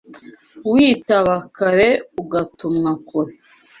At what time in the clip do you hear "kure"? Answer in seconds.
3.07-3.33